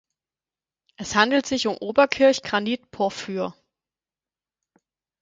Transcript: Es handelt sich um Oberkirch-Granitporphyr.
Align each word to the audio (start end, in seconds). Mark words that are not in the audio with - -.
Es 0.97 1.13
handelt 1.13 1.45
sich 1.45 1.67
um 1.67 1.77
Oberkirch-Granitporphyr. 1.77 3.53